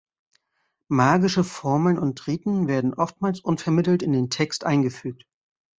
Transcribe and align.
Magische 0.87 1.43
Formeln 1.43 1.99
und 1.99 2.25
Riten 2.25 2.67
werden 2.67 2.95
oftmals 2.95 3.39
unvermittelt 3.39 4.01
in 4.01 4.13
den 4.13 4.31
Text 4.31 4.65
eingefügt. 4.65 5.27